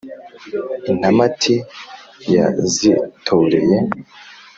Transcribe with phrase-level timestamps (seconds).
[0.91, 1.55] Intamati
[2.35, 3.77] yazitoreye